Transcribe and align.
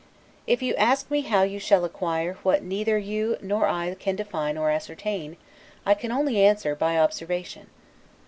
If 0.47 0.63
you 0.63 0.73
ask 0.77 1.11
me 1.11 1.21
how 1.21 1.43
you 1.43 1.59
shall 1.59 1.85
acquire 1.85 2.33
what 2.41 2.63
neither 2.63 2.97
you 2.97 3.37
nor 3.39 3.67
I 3.67 3.93
can 3.93 4.15
define 4.15 4.57
or 4.57 4.71
ascertain, 4.71 5.37
I 5.85 5.93
can 5.93 6.11
only 6.11 6.41
answer, 6.41 6.73
BY 6.75 6.97
OBSERVATION. 6.97 7.67